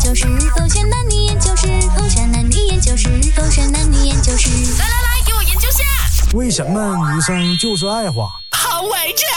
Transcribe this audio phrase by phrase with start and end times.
[0.00, 4.48] 究是否选男女研究室，狗选男女研究室，狗选男女研究室。
[4.78, 5.84] 来来来，给我研究下。
[6.32, 8.26] 为什么女生就是爱花？
[8.50, 9.28] 好伟全，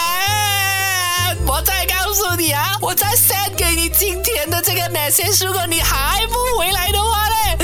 [1.46, 7.58] 我再告诉你啊，我再 send 给你今天的这个 message，如果你还不回来的话嘞，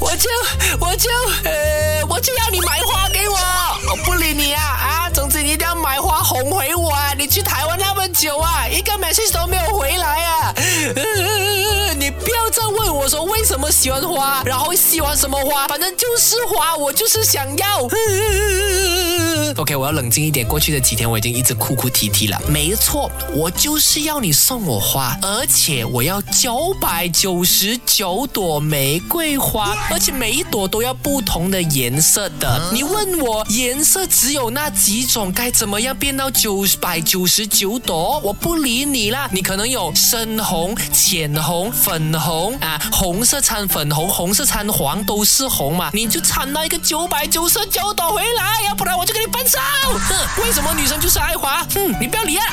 [0.00, 0.30] 我就
[0.80, 1.10] 我就
[1.44, 3.36] 呃我就要你买花给我，
[3.90, 5.10] 我不理你啊啊！
[5.12, 7.12] 总之你一定要买花哄回我啊！
[7.18, 9.56] 你去台湾那么久啊，一个 message 都没
[10.96, 11.44] Uh,
[13.08, 17.88] 我说为什么喜欢花，然后喜欢什么花，反正就是花，我就是想要。
[19.56, 20.46] OK，我要冷静一点。
[20.46, 22.38] 过去的几天我已经一直哭哭啼啼了。
[22.48, 32.70] 没错，我就是要你送我花，而且我要九百九十九朵玫瑰花，而且每一朵都要不同的颜色的。
[32.74, 38.20] 你问我颜色只有那几种，该怎么样变到九百九十九朵？
[38.22, 39.30] 我不理你啦。
[39.32, 45.88] 你可能有深红、浅红、粉红啊，红色掺粉红，红色掺黄，都是红嘛。
[45.92, 49.56] 你就掺到一个九百九十九朵回来，要不然我就跟你分手。
[49.86, 51.64] 哼，为什么女生就是爱花？
[51.72, 52.44] 哼，你不要理啊。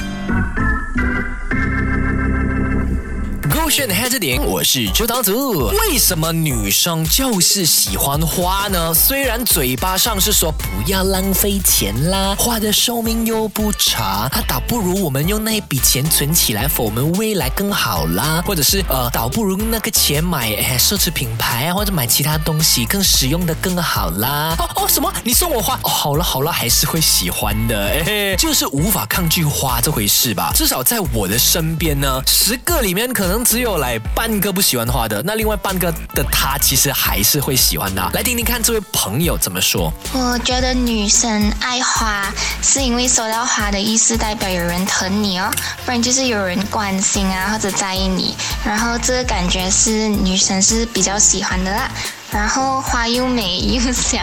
[3.66, 5.69] 勾选黑着点，我是周岛组。
[5.69, 8.94] 为什么女生就是喜欢花呢？
[8.94, 18.39] 虽然嘴巴上是说不要浪费钱啦，花的寿命又不长，啊，倒不如我们用那笔钱存起来，否我们未来更好啦。
[18.45, 24.55] 或者是呃，倒不如那个钱买哎奢侈品牌啊，或者买其他东西更实用的更好啦。
[24.59, 25.11] 哦哦，什么？
[25.23, 25.73] 你送我花？
[25.81, 27.88] 哦，好了好了，还是会喜欢的。
[27.88, 30.52] 嘿嘿，就是无法抗拒花这回事吧。
[30.53, 38.11] 至少在我的身边呢，十个里面可能只只有来半个不喜欢花的，那另外半个的他其实还是会喜欢的。
[38.13, 39.89] 来听听看这位朋友怎么说。
[40.11, 42.29] 我觉得女生爱花，
[42.61, 45.49] 是因为收到花的意思代表有人疼你哦，
[45.85, 51.89] 不然就是有人关心啊或者在意你，然后这个感觉是女生是比较喜欢的啦。
[52.36, 54.22] 然后花又美又香，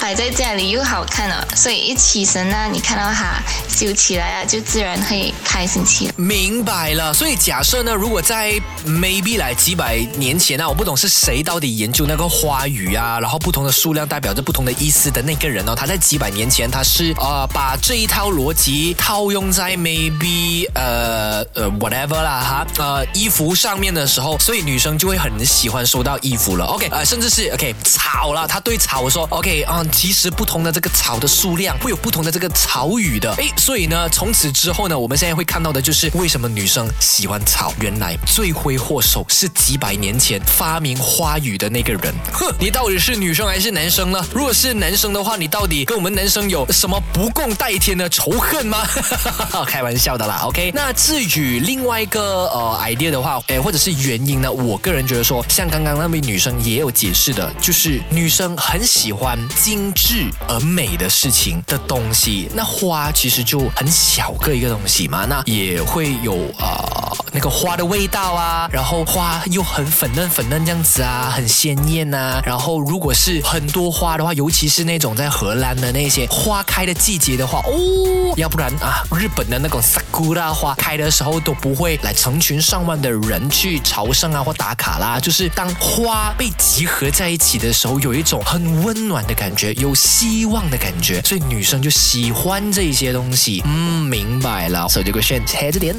[0.00, 6.12] 摆在家里又好看了，所以一起身呢，你看到它修起来啊，就自然会开心起来。
[6.16, 26.64] 明白了，所以假设呢，如果在 maybe 来几百年前啊，我不懂是谁到底研究那个花语啊，然后不同的数量代表着不同的意思的那个人哦，他在几百年前他是呃把这一套逻辑套用在 maybe 呃呃 whatever 啦哈呃衣服上面的时候，所以女生就会很喜欢收到衣服了。
[26.64, 33.32] OK 呃，甚至是 OK 草了，他对草说 OK 啊、其实不同的这个草的数量会有不同的这个草语的。
[33.34, 42.14] 诶，所以呢，从此之后呢，我们现在会看到的就是为什么女生喜欢草，原来罪魁祸首是几百年前发明花语的那个人。
[42.32, 44.24] 哼，你到底是女生还是男生呢？
[44.34, 48.78] 如果是男生的话，你到底跟我们男生有什么不共戴天的仇恨吗？
[49.66, 50.72] 开玩笑的啦，OK。
[50.74, 54.50] 那至于另外一个呃 idea 的话，诶，或者是原因呢？
[54.50, 62.48] 我个人觉得说，像刚刚那位女生也有解释的，就是女生很喜欢精致而美的事情的东西。
[62.54, 85.18] 那花其实就很小个一个东西嘛，那也会有呃那个花的味道啊，然后花又很粉嫩粉嫩这样子啊，很鲜艳呐、然后如果是很多花的话，尤其是那种在荷兰的那些花开的季节的话，哦，要不然啊，日本的那种 sakura 花开的时候都不会来成群上万的人去朝圣啊或打卡啦。
[85.18, 93.62] 就是当花被集合在一起的时候，有一种很温暖的感觉，有希望的感觉，所以女生就喜欢这些东西。
[93.64, 94.86] 嗯，明白了。
[94.86, 95.96] 所以这个选黑着点。